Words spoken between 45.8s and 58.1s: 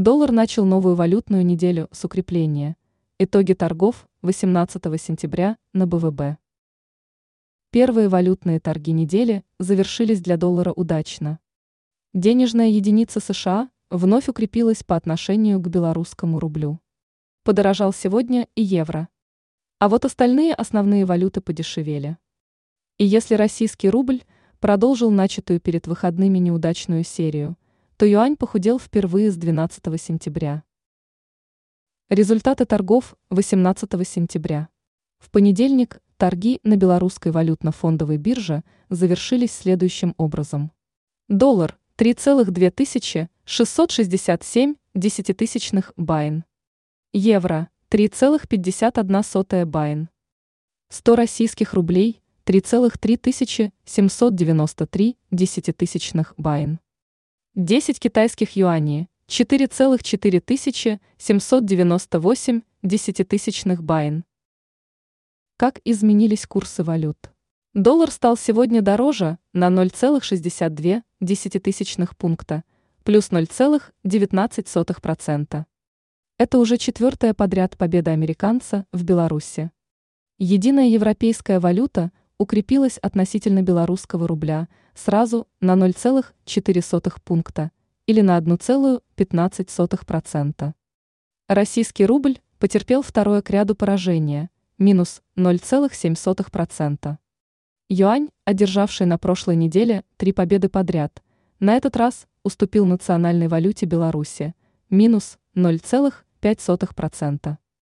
байн. Евро 3,51 байн. 100 российских рублей 3,3793 десятитысячных байн. 10